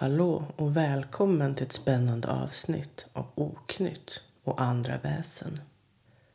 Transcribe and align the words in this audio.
Hallå 0.00 0.44
och 0.56 0.76
välkommen 0.76 1.54
till 1.54 1.66
ett 1.66 1.72
spännande 1.72 2.28
avsnitt 2.28 3.06
av 3.12 3.26
Oknytt 3.34 4.22
och 4.44 4.60
andra 4.60 4.98
väsen. 4.98 5.60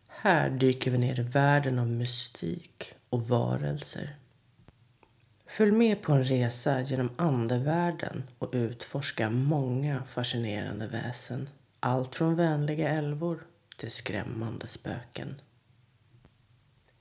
Här 0.07 0.49
dyker 0.49 0.91
vi 0.91 0.97
ner 0.97 1.19
i 1.19 1.23
världen 1.23 1.79
av 1.79 1.87
mystik 1.87 2.93
och 3.09 3.27
varelser. 3.27 4.15
Följ 5.47 5.71
med 5.71 6.01
på 6.01 6.13
en 6.13 6.23
resa 6.23 6.81
genom 6.81 7.09
andevärlden 7.15 8.23
och 8.39 8.49
utforska 8.53 9.29
många 9.29 10.03
fascinerande 10.03 10.87
väsen. 10.87 11.49
Allt 11.79 12.15
från 12.15 12.35
vänliga 12.35 12.89
älvor 12.89 13.43
till 13.77 13.91
skrämmande 13.91 14.67
spöken. 14.67 15.35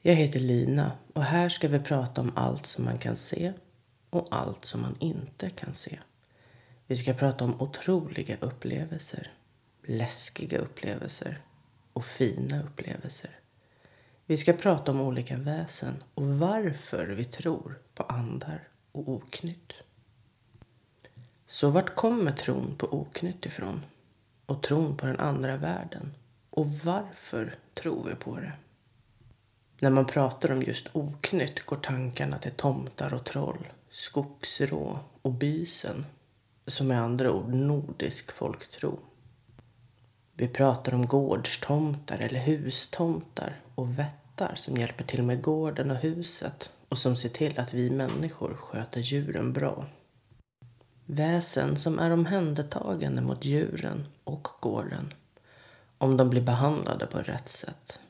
Jag 0.00 0.14
heter 0.14 0.40
Lina 0.40 0.92
och 1.12 1.24
här 1.24 1.48
ska 1.48 1.68
vi 1.68 1.78
prata 1.78 2.20
om 2.20 2.32
allt 2.36 2.66
som 2.66 2.84
man 2.84 2.98
kan 2.98 3.16
se 3.16 3.52
och 4.10 4.28
allt 4.30 4.64
som 4.64 4.82
man 4.82 4.96
inte 5.00 5.50
kan 5.50 5.74
se. 5.74 5.98
Vi 6.86 6.96
ska 6.96 7.12
prata 7.12 7.44
om 7.44 7.60
otroliga 7.60 8.36
upplevelser, 8.40 9.32
läskiga 9.82 10.58
upplevelser 10.58 11.40
och 11.92 12.04
fina 12.04 12.62
upplevelser. 12.62 13.30
Vi 14.26 14.36
ska 14.36 14.52
prata 14.52 14.92
om 14.92 15.00
olika 15.00 15.36
väsen 15.36 16.02
och 16.14 16.26
varför 16.26 17.06
vi 17.06 17.24
tror 17.24 17.78
på 17.94 18.02
andar 18.02 18.68
och 18.92 19.08
oknytt. 19.08 19.72
Så 21.46 21.70
vart 21.70 21.94
kommer 21.94 22.32
tron 22.32 22.74
på 22.78 22.92
oknytt 22.92 23.46
ifrån? 23.46 23.84
Och 24.46 24.62
tron 24.62 24.96
på 24.96 25.06
den 25.06 25.20
andra 25.20 25.56
världen? 25.56 26.14
Och 26.50 26.70
varför 26.70 27.54
tror 27.74 28.08
vi 28.08 28.14
på 28.14 28.36
det? 28.36 28.52
När 29.78 29.90
man 29.90 30.06
pratar 30.06 30.52
om 30.52 30.62
just 30.62 30.88
oknytt 30.92 31.66
går 31.66 31.76
tankarna 31.76 32.38
till 32.38 32.52
tomtar 32.52 33.14
och 33.14 33.24
troll, 33.24 33.68
skogsrå 33.90 34.98
och 35.22 35.32
bysen 35.32 36.06
som 36.66 36.88
med 36.88 37.02
andra 37.02 37.32
ord 37.32 37.54
nordisk 37.54 38.32
folktro. 38.32 38.98
Vi 40.34 40.48
pratar 40.48 40.94
om 40.94 41.06
gårdstomtar 41.06 42.18
eller 42.18 42.40
hustomtar 42.40 43.60
och 43.74 43.98
vättar 43.98 44.52
som 44.54 44.76
hjälper 44.76 45.04
till 45.04 45.22
med 45.22 45.42
gården 45.42 45.90
och 45.90 45.96
huset 45.96 46.70
och 46.88 46.98
som 46.98 47.16
ser 47.16 47.28
till 47.28 47.60
att 47.60 47.74
vi 47.74 47.90
människor 47.90 48.54
sköter 48.54 49.00
djuren 49.00 49.52
bra. 49.52 49.86
Väsen 51.06 51.76
som 51.76 51.98
är 51.98 52.10
omhändertagande 52.10 53.22
mot 53.22 53.44
djuren 53.44 54.06
och 54.24 54.48
gården 54.60 55.14
om 55.98 56.16
de 56.16 56.30
blir 56.30 56.42
behandlade 56.42 57.06
på 57.06 57.18
rätt 57.18 57.48
sätt. 57.48 58.00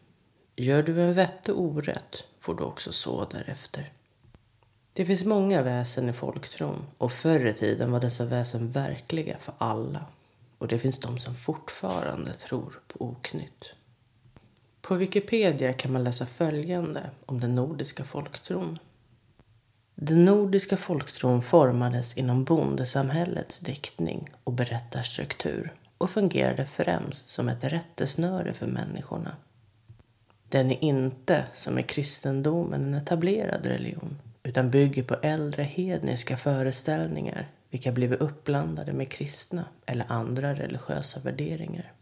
Gör 0.57 0.83
du 0.83 1.03
en 1.03 1.15
vätte 1.15 1.53
orätt 1.53 2.25
får 2.39 2.55
du 2.55 2.65
också 2.65 2.93
så 2.93 3.25
därefter. 3.25 3.93
Det 4.95 5.05
finns 5.05 5.25
många 5.25 5.63
väsen 5.63 6.09
i 6.09 6.13
folktron 6.13 6.87
och 6.99 7.13
förr 7.13 7.47
i 7.47 7.55
tiden 7.55 7.93
var 7.93 8.01
dessa 8.01 8.25
väsen 8.25 8.71
verkliga 8.71 9.39
för 9.39 9.55
alla. 9.59 10.07
Och 10.59 10.69
det 10.69 10.79
finns 10.79 10.99
de 10.99 11.19
som 11.19 11.35
fortfarande 11.35 12.35
tror 12.35 12.81
på 12.89 13.05
oknytt. 13.05 13.65
På 14.81 14.95
Wikipedia 14.95 15.73
kan 15.73 15.93
man 15.93 16.05
läsa 16.05 16.27
följande 16.27 17.11
om 17.27 17.41
den 17.41 17.55
nordiska 17.55 18.05
folktron. 18.05 18.79
Den 19.95 20.25
nordiska 20.25 20.77
folktron 20.77 21.43
formades 21.43 22.17
inom 22.17 22.45
bondesamhällets 22.45 23.61
diktning 23.61 24.31
och 24.45 24.53
berättarstruktur 24.53 25.73
och 25.99 26.11
fungerade 26.11 26.67
främst 26.67 27.29
som 27.29 27.49
ett 27.49 27.65
rättesnöre 27.65 28.53
för 28.53 28.67
människorna. 28.67 29.37
Den 30.49 30.71
är 30.71 30.85
inte, 30.85 31.45
som 31.55 31.79
i 31.79 31.83
kristendomen, 31.83 32.83
en 32.83 32.95
etablerad 32.95 33.67
religion 33.67 34.19
utan 34.43 34.71
bygger 34.71 35.03
på 35.03 35.15
äldre 35.15 35.63
hedniska 35.63 36.37
föreställningar 36.37 37.49
vilka 37.71 37.93
blivit 37.93 38.21
uppblandade 38.21 38.93
med 38.93 39.11
kristna 39.11 39.65
eller 39.87 40.05
andra 40.09 40.55
religiösa 40.55 41.21
värderingar. 41.21 41.93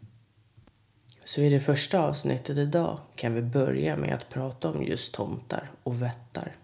Så 1.25 1.41
i 1.41 1.49
det 1.49 1.59
första 1.59 1.99
avsnittet 1.99 2.57
idag 2.57 2.99
kan 3.15 3.33
vi 3.33 3.41
börja 3.41 3.95
med 3.95 4.15
att 4.15 4.29
prata 4.29 4.69
om 4.69 4.83
just 4.83 5.13
tomtar 5.13 5.71
och 5.83 6.01
vättar. 6.01 6.55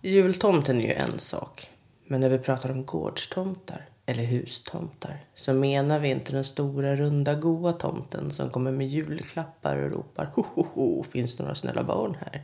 Jultomten 0.00 0.80
är 0.80 0.86
ju 0.86 0.92
en 0.92 1.18
sak, 1.18 1.70
men 2.06 2.20
när 2.20 2.28
vi 2.28 2.38
pratar 2.38 2.70
om 2.70 2.84
gårdstomtar 2.84 3.88
eller 4.06 4.24
hustomtar 4.24 5.24
så 5.34 5.54
menar 5.54 5.98
vi 5.98 6.08
inte 6.08 6.32
den 6.32 6.44
stora 6.44 6.96
runda 6.96 7.34
goa 7.34 7.72
tomten 7.72 8.30
som 8.30 8.50
kommer 8.50 8.70
med 8.72 8.88
julklappar 8.88 9.76
och 9.76 9.92
ropar 9.92 10.30
ho 10.34 10.44
ho 10.54 10.66
ho, 10.74 11.02
finns 11.02 11.36
det 11.36 11.42
några 11.42 11.54
snälla 11.54 11.82
barn 11.82 12.16
här? 12.20 12.42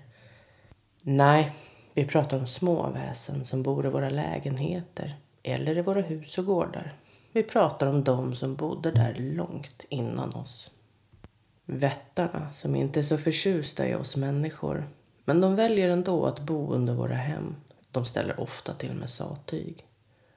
Nej, 1.03 1.53
vi 1.95 2.05
pratar 2.05 2.39
om 2.39 2.47
små 2.47 2.91
väsen 2.91 3.45
som 3.45 3.63
bor 3.63 3.87
i 3.87 3.89
våra 3.89 4.11
lägenheter 4.11 5.17
eller 5.43 5.79
i 5.79 5.83
våra 5.83 6.01
hus 6.01 6.39
och 6.39 6.47
gårdar. 6.47 6.93
Vi 7.33 7.43
pratar 7.43 7.87
om 7.87 8.05
de 8.05 8.35
som 8.35 8.55
bodde 8.55 8.91
där 8.91 9.15
långt 9.15 9.85
innan 9.89 10.35
oss. 10.35 10.71
Vättarna 11.65 12.53
som 12.53 12.77
inte 12.77 13.01
är 13.01 13.03
så 13.03 13.19
förtjusta 13.19 13.89
i 13.89 13.95
oss 13.95 14.17
människor. 14.17 14.89
Men 15.25 15.41
de 15.41 15.57
väljer 15.57 15.89
ändå 15.89 16.27
att 16.27 16.41
bo 16.41 16.73
under 16.73 16.95
våra 16.95 17.15
hem. 17.15 17.57
De 17.91 18.05
ställer 18.05 18.41
ofta 18.41 18.75
till 18.75 18.95
med 18.95 19.11
sattyg. 19.11 19.87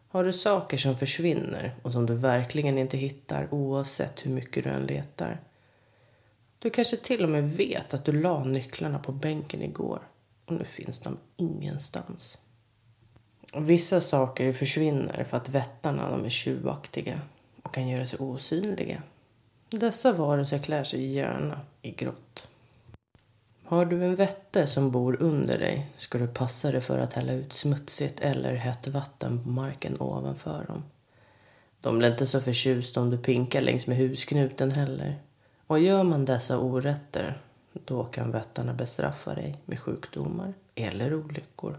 Har 0.07 0.23
du 0.23 0.33
saker 0.33 0.77
som 0.77 0.95
försvinner 0.95 1.75
och 1.81 1.91
som 1.93 2.05
du 2.05 2.13
verkligen 2.15 2.77
inte 2.77 2.97
hittar 2.97 3.53
oavsett 3.53 4.25
hur 4.25 4.31
mycket 4.31 4.63
du 4.63 4.69
än 4.69 4.85
letar. 4.85 5.41
Du 6.59 6.69
kanske 6.69 6.97
till 6.97 7.23
och 7.23 7.29
med 7.29 7.51
vet 7.51 7.93
att 7.93 8.05
du 8.05 8.11
la 8.11 8.43
nycklarna 8.43 8.99
på 8.99 9.11
bänken 9.11 9.61
igår 9.61 9.99
och 10.45 10.53
nu 10.53 10.63
finns 10.63 10.99
de 10.99 11.17
ingenstans. 11.37 12.37
Vissa 13.53 14.01
saker 14.01 14.53
försvinner 14.53 15.23
för 15.23 15.37
att 15.37 15.49
vättarna 15.49 16.09
de 16.09 16.25
är 16.25 16.29
tjuvaktiga 16.29 17.21
och 17.63 17.73
kan 17.73 17.87
göra 17.87 18.05
sig 18.05 18.19
osynliga. 18.19 19.01
Dessa 19.69 20.11
varelser 20.11 20.57
klär 20.57 20.83
sig 20.83 21.05
gärna 21.05 21.61
i 21.81 21.91
grått. 21.91 22.47
Har 23.63 23.85
du 23.85 24.03
en 24.03 24.15
vätte 24.15 24.67
som 24.67 24.91
bor 24.91 25.21
under 25.21 25.59
dig 25.59 25.89
ska 25.95 26.17
du 26.17 26.27
passa 26.27 26.71
dig 26.71 26.81
för 26.81 26.99
att 26.99 27.13
hälla 27.13 27.33
ut 27.33 27.53
smutsigt 27.53 28.19
eller 28.19 28.55
hett 28.55 28.87
vatten 28.87 29.43
på 29.43 29.49
marken 29.49 30.01
ovanför 30.01 30.65
dem. 30.65 30.83
De 31.81 31.97
blir 31.97 32.11
inte 32.11 32.27
så 32.27 32.41
förtjusta 32.41 33.01
om 33.01 33.09
du 33.09 33.17
pinkar 33.17 33.61
längs 33.61 33.87
med 33.87 33.97
husknuten 33.97 34.71
heller. 34.71 35.15
Och 35.67 35.79
gör 35.79 36.03
man 36.03 36.25
dessa 36.25 36.59
orätter 36.59 37.41
då 37.85 38.03
kan 38.03 38.31
vättarna 38.31 38.73
bestraffa 38.73 39.35
dig 39.35 39.57
med 39.65 39.79
sjukdomar 39.79 40.53
eller 40.75 41.13
olyckor. 41.13 41.77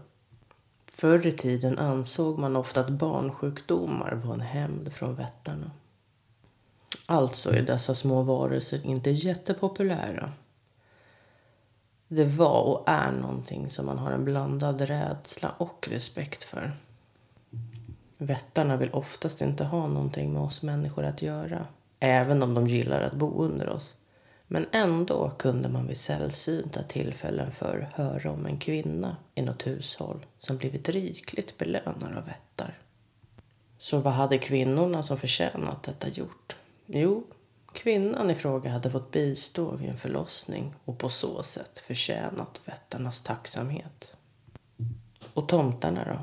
Förr 0.87 1.27
i 1.27 1.31
tiden 1.31 1.77
ansåg 1.77 2.39
man 2.39 2.55
ofta 2.55 2.81
att 2.81 2.89
barnsjukdomar 2.89 4.11
var 4.25 4.33
en 4.33 4.41
hämnd 4.41 4.93
från 4.93 5.15
vättarna. 5.15 5.71
Alltså 7.05 7.51
är 7.51 7.61
dessa 7.61 7.95
små 7.95 8.21
varelser 8.21 8.85
inte 8.85 9.09
jättepopulära. 9.09 10.33
Det 12.07 12.25
var 12.25 12.61
och 12.61 12.83
är 12.89 13.11
någonting 13.11 13.69
som 13.69 13.85
man 13.85 13.97
har 13.97 14.11
en 14.11 14.25
blandad 14.25 14.81
rädsla 14.81 15.49
och 15.57 15.87
respekt 15.91 16.43
för. 16.43 16.77
Vättarna 18.17 18.77
vill 18.77 18.89
oftast 18.93 19.41
inte 19.41 19.63
ha 19.63 19.87
någonting 19.87 20.33
med 20.33 20.41
oss 20.41 20.61
människor 20.61 21.03
att 21.03 21.21
göra. 21.21 21.67
Även 21.99 22.43
om 22.43 22.53
de 22.53 22.67
gillar 22.67 23.01
att 23.01 23.13
bo 23.13 23.43
under 23.43 23.69
oss. 23.69 23.95
Men 24.47 24.65
ändå 24.71 25.29
kunde 25.29 25.69
man 25.69 25.87
vid 25.87 25.97
sällsynta 25.97 26.83
tillfällen 26.83 27.51
förr 27.51 27.89
höra 27.93 28.31
om 28.31 28.45
en 28.45 28.57
kvinna 28.57 29.17
i 29.35 29.41
något 29.41 29.67
hushåll 29.67 30.25
som 30.39 30.57
blivit 30.57 30.89
rikligt 30.89 31.57
belönad 31.57 32.17
av 32.17 32.25
vättar. 32.25 32.79
Så 33.77 33.99
vad 33.99 34.13
hade 34.13 34.37
kvinnorna 34.37 35.03
som 35.03 35.17
förtjänat 35.17 35.83
detta 35.83 36.09
gjort? 36.09 36.55
Jo, 36.85 37.23
kvinnan 37.73 38.29
i 38.31 38.35
fråga 38.35 38.71
hade 38.71 38.91
fått 38.91 39.11
bistå 39.11 39.75
vid 39.75 39.89
en 39.89 39.97
förlossning 39.97 40.75
och 40.85 40.97
på 40.97 41.09
så 41.09 41.43
sätt 41.43 41.79
förtjänat 41.79 42.61
vättarnas 42.65 43.21
tacksamhet. 43.21 44.13
Och 45.33 45.47
tomtarna 45.47 46.05
då? 46.05 46.19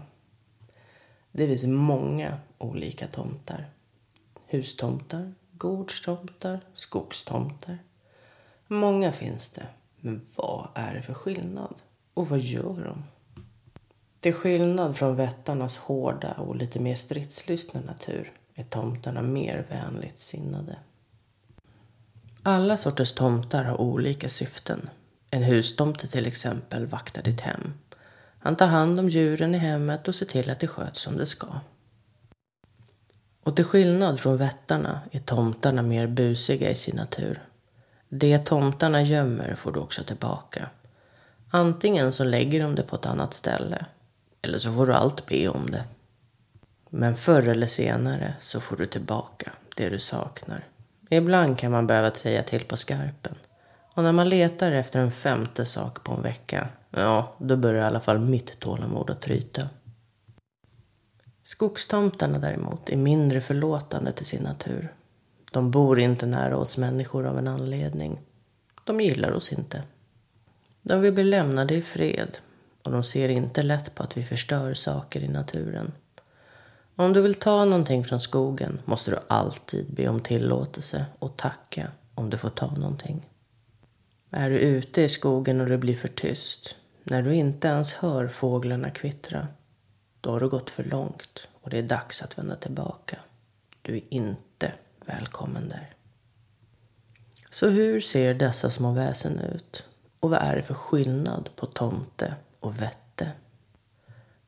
Det 1.32 1.46
finns 1.46 1.64
många 1.64 2.38
olika 2.58 3.06
tomtar. 3.06 3.70
Hustomtar, 4.46 5.34
gårdstomtar, 5.52 6.60
skogstomtar. 6.74 7.78
Många 8.66 9.12
finns 9.12 9.50
det. 9.50 9.66
Men 10.00 10.26
vad 10.36 10.68
är 10.74 10.94
det 10.94 11.02
för 11.02 11.14
skillnad? 11.14 11.74
Och 12.14 12.28
vad 12.28 12.40
gör 12.40 12.84
de? 12.84 13.04
Till 14.20 14.34
skillnad 14.34 14.96
från 14.96 15.16
vättarnas 15.16 15.78
hårda 15.78 16.32
och 16.32 16.56
lite 16.56 16.80
mer 16.80 16.94
stridslystna 16.94 17.80
natur 17.80 18.32
är 18.54 18.64
tomtarna 18.64 19.22
mer 19.22 19.66
vänligt 19.68 20.18
sinnade. 20.18 20.76
Alla 22.42 22.76
sorters 22.76 23.12
tomtar 23.12 23.64
har 23.64 23.80
olika 23.80 24.28
syften. 24.28 24.90
En 25.30 25.42
hustomte 25.42 26.08
till 26.08 26.26
exempel 26.26 26.86
vaktar 26.86 27.22
ditt 27.22 27.40
hem. 27.40 27.74
Han 28.38 28.56
tar 28.56 28.66
hand 28.66 29.00
om 29.00 29.08
djuren 29.08 29.54
i 29.54 29.58
hemmet 29.58 30.08
och 30.08 30.14
ser 30.14 30.26
till 30.26 30.50
att 30.50 30.60
det 30.60 30.68
sköts 30.68 31.00
som 31.00 31.16
det 31.16 31.26
ska. 31.26 31.46
Och 33.42 33.56
till 33.56 33.64
skillnad 33.64 34.20
från 34.20 34.36
vättarna 34.36 35.00
är 35.10 35.20
tomtarna 35.20 35.82
mer 35.82 36.06
busiga 36.06 36.70
i 36.70 36.74
sin 36.74 36.96
natur. 36.96 37.42
Det 38.16 38.38
tomtarna 38.38 39.02
gömmer 39.02 39.54
får 39.54 39.72
du 39.72 39.80
också 39.80 40.04
tillbaka. 40.04 40.68
Antingen 41.50 42.12
så 42.12 42.24
lägger 42.24 42.62
de 42.62 42.74
det 42.74 42.82
på 42.82 42.96
ett 42.96 43.06
annat 43.06 43.34
ställe. 43.34 43.86
Eller 44.42 44.58
så 44.58 44.72
får 44.72 44.86
du 44.86 44.94
allt 44.94 45.26
be 45.26 45.48
om 45.48 45.70
det. 45.70 45.84
Men 46.90 47.16
förr 47.16 47.48
eller 47.48 47.66
senare 47.66 48.34
så 48.40 48.60
får 48.60 48.76
du 48.76 48.86
tillbaka 48.86 49.52
det 49.76 49.88
du 49.88 49.98
saknar. 49.98 50.64
Ibland 51.10 51.58
kan 51.58 51.72
man 51.72 51.86
behöva 51.86 52.10
säga 52.10 52.42
till 52.42 52.64
på 52.64 52.76
skarpen. 52.76 53.34
Och 53.94 54.02
när 54.02 54.12
man 54.12 54.28
letar 54.28 54.72
efter 54.72 55.00
en 55.00 55.10
femte 55.10 55.66
sak 55.66 56.04
på 56.04 56.12
en 56.12 56.22
vecka, 56.22 56.68
ja, 56.90 57.34
då 57.38 57.56
börjar 57.56 57.82
i 57.82 57.86
alla 57.86 58.00
fall 58.00 58.18
mitt 58.18 58.60
tålamod 58.60 59.10
att 59.10 59.22
tryta. 59.22 59.68
Skogstomtarna 61.44 62.38
däremot 62.38 62.90
är 62.90 62.96
mindre 62.96 63.40
förlåtande 63.40 64.12
till 64.12 64.26
sin 64.26 64.42
natur. 64.42 64.92
De 65.54 65.70
bor 65.70 66.00
inte 66.00 66.26
nära 66.26 66.56
oss 66.56 66.78
människor 66.78 67.26
av 67.26 67.38
en 67.38 67.48
anledning. 67.48 68.20
De 68.84 69.00
gillar 69.00 69.32
oss 69.32 69.52
inte. 69.52 69.82
De 70.82 71.00
vill 71.00 71.12
bli 71.12 71.24
lämnade 71.24 71.74
i 71.74 71.82
fred 71.82 72.38
och 72.82 72.92
de 72.92 73.04
ser 73.04 73.28
inte 73.28 73.62
lätt 73.62 73.94
på 73.94 74.02
att 74.02 74.16
vi 74.16 74.22
förstör 74.22 74.74
saker 74.74 75.20
i 75.20 75.28
naturen. 75.28 75.92
Om 76.96 77.12
du 77.12 77.22
vill 77.22 77.34
ta 77.34 77.64
någonting 77.64 78.04
från 78.04 78.20
skogen 78.20 78.80
måste 78.84 79.10
du 79.10 79.18
alltid 79.28 79.86
be 79.94 80.08
om 80.08 80.20
tillåtelse 80.20 81.06
och 81.18 81.36
tacka 81.36 81.90
om 82.14 82.30
du 82.30 82.36
får 82.36 82.50
ta 82.50 82.74
någonting. 82.74 83.28
Är 84.30 84.50
du 84.50 84.58
ute 84.58 85.02
i 85.02 85.08
skogen 85.08 85.60
och 85.60 85.68
det 85.68 85.78
blir 85.78 85.94
för 85.94 86.08
tyst, 86.08 86.76
när 87.04 87.22
du 87.22 87.34
inte 87.34 87.68
ens 87.68 87.92
hör 87.92 88.28
fåglarna 88.28 88.90
kvittra, 88.90 89.48
då 90.20 90.30
har 90.30 90.40
du 90.40 90.48
gått 90.48 90.70
för 90.70 90.84
långt 90.84 91.48
och 91.60 91.70
det 91.70 91.78
är 91.78 91.82
dags 91.82 92.22
att 92.22 92.38
vända 92.38 92.56
tillbaka. 92.56 93.18
Du 93.82 93.96
är 93.96 94.02
inte 94.08 94.72
välkommen 95.06 95.68
där. 95.68 95.90
Så 97.50 97.68
hur 97.68 98.00
ser 98.00 98.34
dessa 98.34 98.70
små 98.70 98.92
väsen 98.92 99.38
ut? 99.38 99.84
Och 100.20 100.30
vad 100.30 100.38
är 100.42 100.56
det 100.56 100.62
för 100.62 100.74
skillnad 100.74 101.50
på 101.56 101.66
tomte 101.66 102.34
och 102.60 102.80
vätte? 102.80 103.30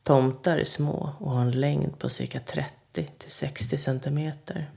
Tomtar 0.02 0.58
är 0.58 0.64
små 0.64 1.12
och 1.18 1.30
har 1.30 1.40
en 1.40 1.60
längd 1.60 1.98
på 1.98 2.08
cirka 2.08 2.40
30 2.40 2.72
till 3.18 3.30
60 3.30 3.78
centimeter. 3.78 4.70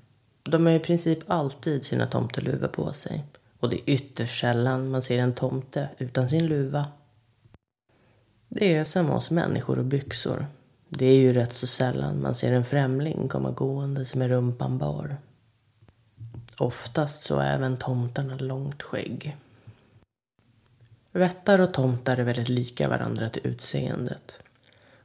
De 0.44 0.66
har 0.66 0.74
i 0.74 0.80
princip 0.80 1.20
alltid 1.28 1.86
sina 1.86 2.08
tomteluvor 2.08 2.68
på 2.68 2.94
sig 2.94 3.24
och 3.60 3.70
det 3.70 3.76
är 3.76 3.94
ytterst 3.94 4.42
sällan 4.42 4.90
man 4.90 5.02
ser 5.02 5.20
en 5.20 5.34
tomte 5.34 5.90
utan 5.98 6.30
sin 6.30 6.48
luva. 6.48 6.88
Det 8.50 8.76
är 8.76 8.84
som 8.84 9.12
oss 9.12 9.32
människor 9.32 9.80
och 9.80 9.86
byxor. 9.86 10.48
Det 10.90 11.06
är 11.06 11.16
ju 11.16 11.34
rätt 11.34 11.54
så 11.54 11.68
sällan 11.68 12.22
man 12.22 12.36
ser 12.36 12.54
en 12.54 12.66
främling 12.66 13.28
komma 13.28 13.52
gåendes 13.52 14.16
med 14.16 14.30
rumpan 14.30 14.78
bar. 14.78 15.18
Oftast 16.60 17.22
så 17.22 17.36
har 17.36 17.44
även 17.44 17.78
tomtarna 17.78 18.36
långt 18.36 18.84
skägg. 18.84 19.38
Vättar 21.12 21.60
och 21.60 21.74
tomtar 21.74 22.18
är 22.18 22.24
väldigt 22.24 22.50
lika 22.50 22.90
varandra 22.90 23.30
till 23.30 23.48
utseendet. 23.48 24.44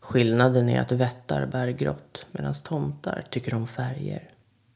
Skillnaden 0.01 0.69
är 0.69 0.81
att 0.81 0.93
vättar 0.93 1.47
bär 1.47 1.69
grått 1.69 2.27
medan 2.33 2.55
tomtar 2.55 3.25
tycker 3.31 3.55
om 3.55 3.67
färger. 3.67 4.31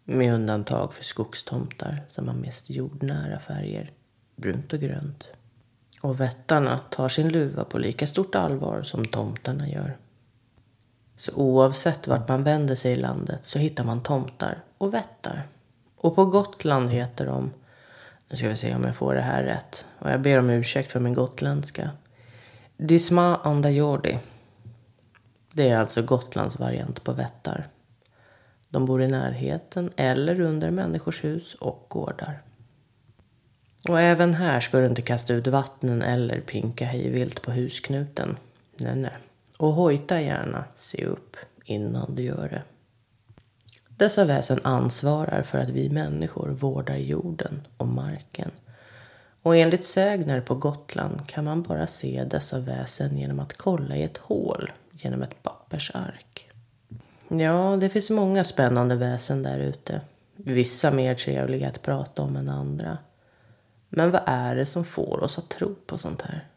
Med 0.05 0.35
undantag 0.35 0.95
för 0.95 1.05
skogstomtar 1.05 2.03
som 2.09 2.29
har 2.29 2.35
mest 2.35 2.71
jordnära 2.71 3.39
färger. 3.39 3.91
Brunt 4.37 4.73
och 4.73 4.81
grönt. 4.81 5.31
Och 6.01 6.21
vättarna 6.21 6.79
tar 6.79 7.09
sin 7.09 7.29
luva 7.29 7.65
på 7.65 7.79
lika 7.79 8.07
stort 8.07 8.35
allvar 8.35 8.83
som 8.83 9.05
tomtarna 9.05 9.69
gör. 9.69 9.97
Så 11.17 11.33
oavsett 11.35 12.07
vart 12.07 12.29
man 12.29 12.45
vänder 12.45 12.75
sig 12.75 12.93
i 12.93 12.97
landet 12.97 13.45
så 13.45 13.59
hittar 13.59 13.85
man 13.85 14.03
tomtar 14.03 14.63
och 14.79 14.95
vättar. 14.95 15.47
Och 16.00 16.15
på 16.15 16.25
Gotland 16.25 16.91
heter 16.91 17.27
de, 17.27 17.50
nu 18.29 18.37
ska 18.37 18.49
vi 18.49 18.56
se 18.56 18.75
om 18.75 18.85
jag 18.85 18.97
får 18.97 19.15
det 19.15 19.21
här 19.21 19.43
rätt, 19.43 19.87
och 19.99 20.11
jag 20.11 20.21
ber 20.21 20.39
om 20.39 20.50
ursäkt 20.50 20.93
för 20.93 21.00
min 21.00 21.15
gotländska. 21.15 21.91
Disma 22.77 23.37
andajordi. 23.37 24.19
Det 25.53 25.69
är 25.69 25.79
alltså 25.79 26.03
Gotlands 26.03 26.59
variant 26.59 27.05
på 27.05 27.12
vättar. 27.12 27.67
De 28.69 28.87
bor 28.87 29.03
i 29.03 29.09
närheten 29.09 29.91
eller 29.97 30.41
under 30.41 30.71
människors 30.71 31.25
hus 31.25 31.55
och 31.55 31.87
gårdar. 31.89 32.43
Och 33.89 34.01
även 34.01 34.35
här 34.35 34.61
ska 34.61 34.79
du 34.79 34.87
inte 34.87 35.03
kasta 35.03 35.35
ut 35.35 35.47
vattnen 35.47 36.03
eller 36.03 36.41
pinka 36.41 36.85
hejvilt 36.85 37.43
på 37.43 37.51
husknuten. 37.51 38.37
Nej, 38.77 38.97
nej. 38.97 39.17
Och 39.56 39.73
hojta 39.73 40.21
gärna, 40.21 40.65
se 40.77 41.05
upp 41.05 41.37
innan 41.65 42.15
du 42.15 42.23
gör 42.23 42.49
det. 42.49 42.62
Dessa 43.99 44.25
väsen 44.25 44.61
ansvarar 44.62 45.43
för 45.43 45.59
att 45.59 45.69
vi 45.69 45.91
människor 45.91 46.49
vårdar 46.49 46.97
jorden 46.97 47.67
och 47.77 47.89
marken. 47.89 48.50
Och 49.43 49.56
enligt 49.56 49.85
sägner 49.85 50.41
på 50.41 50.55
Gotland 50.55 51.29
kan 51.29 51.45
man 51.45 51.62
bara 51.62 51.87
se 51.87 52.25
dessa 52.31 52.59
väsen 52.59 53.19
genom 53.19 53.41
att 53.41 53.56
kolla 53.56 53.97
i 53.97 54.03
ett 54.03 54.17
hål 54.17 54.73
genom 54.93 55.23
ett 55.23 55.43
pappersark. 55.43 56.50
Ja, 57.29 57.77
det 57.81 57.89
finns 57.89 58.11
många 58.11 58.45
spännande 58.45 58.97
väsen 58.97 59.43
där 59.43 59.59
ute. 59.59 60.01
Vissa 60.37 60.91
mer 60.91 61.15
trevliga 61.15 61.69
att 61.69 61.83
prata 61.83 62.23
om 62.23 62.37
än 62.37 62.49
andra. 62.49 62.99
Men 63.89 64.11
vad 64.11 64.23
är 64.27 64.56
det 64.56 64.67
som 64.67 64.85
får 64.85 65.25
oss 65.25 65.39
att 65.39 65.49
tro 65.49 65.75
på 65.87 65.99
sånt 65.99 66.23
här? 66.23 66.49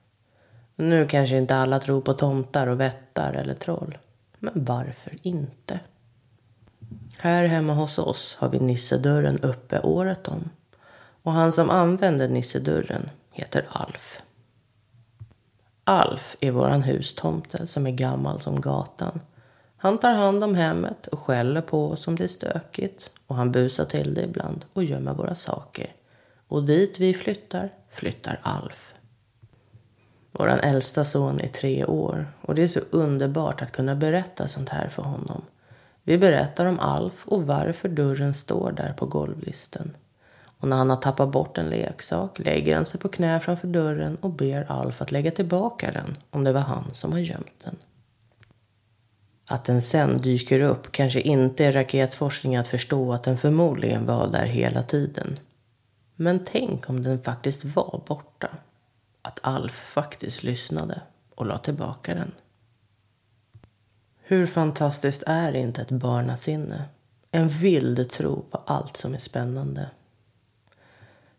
Nu 0.76 1.08
kanske 1.08 1.38
inte 1.38 1.56
alla 1.56 1.80
tror 1.80 2.02
på 2.02 2.14
tomtar 2.14 2.68
och 2.68 2.80
vättar 2.80 3.34
eller 3.34 3.54
troll. 3.54 3.98
Men 4.40 4.66
varför 4.66 5.18
inte? 5.22 5.80
Här 7.18 7.46
hemma 7.46 7.74
hos 7.74 8.00
oss 8.00 8.36
har 8.40 8.50
vi 8.50 8.60
nissedörren 8.60 9.40
uppe 9.40 9.80
året 9.80 10.28
om. 10.28 10.50
Och 11.24 11.32
han 11.32 11.52
som 11.52 11.70
använder 11.70 12.28
nissedörren 12.28 13.10
heter 13.32 13.68
Alf. 13.70 14.22
Alf 15.84 16.36
är 16.40 16.52
våran 16.52 16.84
hustomte 16.84 17.68
som 17.68 17.88
är 17.88 17.92
gammal 17.92 18.42
som 18.42 18.62
gatan. 18.62 19.20
Han 19.78 19.98
tar 19.98 20.14
hand 20.14 20.44
om 20.44 20.56
hemmet 20.56 21.08
och 21.08 21.20
skäller 21.20 21.62
på 21.62 21.90
oss 21.90 22.08
om 22.08 22.16
det 22.16 22.24
är 22.24 22.28
stökigt. 22.28 23.12
Och 23.28 23.36
han 23.36 23.52
busar 23.52 23.86
till 23.86 24.14
det 24.14 24.24
ibland 24.24 24.66
och 24.74 24.84
gömmer 24.84 25.14
våra 25.14 25.36
saker. 25.36 25.96
Och 26.48 26.64
dit 26.64 27.00
vi 27.00 27.14
flyttar, 27.14 27.74
flyttar 27.90 28.40
Alf. 28.44 28.94
Våran 30.32 30.60
äldsta 30.60 31.06
son 31.06 31.40
är 31.42 31.48
tre 31.48 31.86
år 31.86 32.34
och 32.42 32.56
det 32.56 32.64
är 32.64 32.68
så 32.68 32.80
underbart 32.92 33.62
att 33.62 33.72
kunna 33.72 33.96
berätta 33.96 34.48
sånt 34.48 34.70
här 34.70 34.88
för 34.88 35.04
honom. 35.04 35.42
Vi 36.04 36.18
berättar 36.18 36.66
om 36.66 36.80
Alf 36.80 37.28
och 37.28 37.48
varför 37.48 37.90
dörren 37.90 38.34
står 38.34 38.72
där 38.72 38.94
på 38.94 39.06
golvlisten. 39.06 39.98
Och 40.58 40.68
när 40.68 40.78
han 40.78 40.90
har 40.90 40.98
tappat 40.98 41.32
bort 41.32 41.58
en 41.58 41.70
leksak 41.70 42.40
lägger 42.40 42.76
han 42.76 42.86
sig 42.86 43.00
på 43.00 43.10
knä 43.10 43.40
framför 43.40 43.68
dörren 43.68 44.16
och 44.16 44.30
ber 44.30 44.72
Alf 44.72 45.02
att 45.02 45.12
lägga 45.12 45.32
tillbaka 45.32 45.92
den 45.92 46.18
om 46.30 46.44
det 46.44 46.52
var 46.52 46.62
han 46.62 46.94
som 46.94 47.12
har 47.12 47.20
gömt 47.20 47.64
den. 47.64 47.76
Att 49.46 49.66
den 49.66 49.82
sen 49.82 50.18
dyker 50.18 50.62
upp 50.62 50.92
kanske 50.92 51.22
inte 51.22 51.66
är 51.66 51.72
raketforskning 51.72 52.56
att 52.56 52.68
förstå 52.68 53.14
att 53.14 53.24
den 53.24 53.38
förmodligen 53.38 54.06
var 54.06 54.28
där 54.28 54.46
hela 54.46 54.84
tiden. 54.84 55.38
Men 56.16 56.46
tänk 56.46 56.90
om 56.90 57.04
den 57.04 57.22
faktiskt 57.22 57.66
var 57.66 58.02
borta. 58.08 58.50
Att 59.22 59.40
Alf 59.44 59.74
faktiskt 59.74 60.44
lyssnade 60.44 61.02
och 61.36 61.46
la 61.46 61.58
tillbaka 61.58 62.14
den. 62.14 62.32
Hur 64.32 64.46
fantastiskt 64.46 65.24
är 65.28 65.56
inte 65.56 65.82
ett 65.82 65.92
barnasinne? 65.92 66.84
En 67.32 67.50
vild 67.50 68.10
tro 68.10 68.42
på 68.42 68.58
allt 68.58 68.98
som 68.98 69.14
är 69.14 69.18
spännande. 69.18 69.90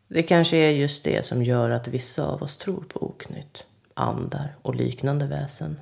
Det 0.08 0.22
kanske 0.22 0.56
är 0.56 0.70
just 0.70 1.04
det 1.04 1.26
som 1.26 1.42
gör 1.42 1.70
att 1.70 1.88
vissa 1.88 2.26
av 2.26 2.42
oss 2.42 2.56
tror 2.56 2.84
på 2.88 3.02
oknytt, 3.02 3.66
andar 3.94 4.56
och 4.62 4.74
liknande 4.74 5.26
väsen. 5.26 5.80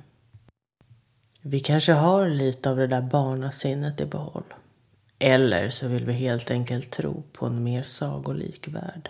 Vi 1.41 1.59
kanske 1.59 1.93
har 1.93 2.27
lite 2.27 2.69
av 2.69 2.77
det 2.77 2.87
där 2.87 3.01
barnasinnet 3.01 4.01
i 4.01 4.05
behåll. 4.05 4.53
Eller 5.19 5.69
så 5.69 5.87
vill 5.87 6.05
vi 6.05 6.13
helt 6.13 6.51
enkelt 6.51 6.91
tro 6.91 7.23
på 7.33 7.45
en 7.45 7.63
mer 7.63 7.83
sagolik 7.83 8.67
värld. 8.67 9.09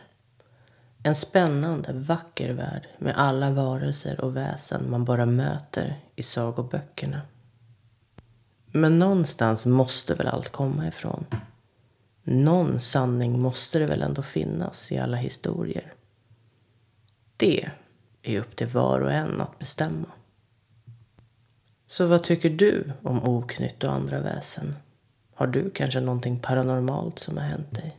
En 1.03 1.15
spännande, 1.15 1.93
vacker 1.93 2.53
värld 2.53 2.87
med 2.97 3.15
alla 3.17 3.51
varelser 3.51 4.21
och 4.21 4.35
väsen 4.37 4.89
man 4.89 5.05
bara 5.05 5.25
möter 5.25 5.99
i 6.15 6.23
sagoböckerna. 6.23 7.21
Men 8.71 8.99
någonstans 8.99 9.65
måste 9.65 10.13
väl 10.13 10.27
allt 10.27 10.49
komma 10.49 10.87
ifrån? 10.87 11.25
Någon 12.23 12.79
sanning 12.79 13.39
måste 13.39 13.79
det 13.79 13.85
väl 13.85 14.01
ändå 14.01 14.21
finnas 14.21 14.91
i 14.91 14.97
alla 14.97 15.17
historier? 15.17 15.93
Det 17.37 17.69
är 18.21 18.39
upp 18.39 18.55
till 18.55 18.67
var 18.67 18.99
och 18.99 19.11
en 19.11 19.41
att 19.41 19.59
bestämma. 19.59 20.07
Så 21.87 22.07
vad 22.07 22.23
tycker 22.23 22.49
du 22.49 22.91
om 23.01 23.23
oknytt 23.23 23.83
och 23.83 23.91
andra 23.91 24.19
väsen? 24.19 24.75
Har 25.35 25.47
du 25.47 25.69
kanske 25.69 25.99
någonting 25.99 26.39
paranormalt 26.39 27.19
som 27.19 27.37
har 27.37 27.43
hänt 27.43 27.75
dig? 27.75 27.97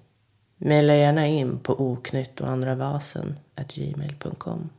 Maila 0.57 0.95
gärna 0.95 1.27
in 1.27 1.59
på 1.59 1.81
oknytt 1.81 2.41
och 2.41 2.49
andra 2.49 2.75
vasen 2.75 3.39
gmail.com. 3.75 4.71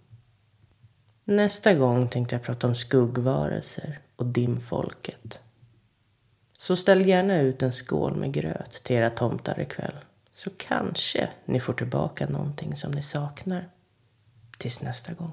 Nästa 1.23 1.73
gång 1.73 2.07
tänkte 2.07 2.35
jag 2.35 2.43
prata 2.43 2.67
om 2.67 2.75
skuggvarelser 2.75 4.00
och 4.15 4.25
dimfolket. 4.25 5.41
Så 6.63 6.75
ställ 6.75 7.08
gärna 7.08 7.38
ut 7.38 7.62
en 7.62 7.72
skål 7.72 8.15
med 8.15 8.34
gröt 8.34 8.84
till 8.84 8.96
era 8.96 9.10
tomtar 9.10 9.60
ikväll. 9.60 9.96
Så 10.34 10.50
kanske 10.58 11.29
ni 11.46 11.60
får 11.60 11.74
tillbaka 11.74 12.27
någonting 12.27 12.75
som 12.75 12.91
ni 12.91 13.01
saknar. 13.01 13.70
Tills 14.58 14.82
nästa 14.82 15.13
gång. 15.13 15.32